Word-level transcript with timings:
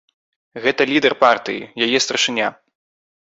Гэта 0.63 0.81
лідар 0.91 1.13
партыі, 1.23 1.67
яе 1.87 1.97
старшыня. 2.07 2.47